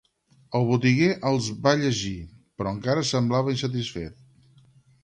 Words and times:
El 0.59 0.63
botiguer 0.69 1.09
els 1.31 1.49
va 1.67 1.75
llegir, 1.83 2.15
però 2.61 2.75
encara 2.79 3.05
semblava 3.13 3.57
insatisfet. 3.59 4.23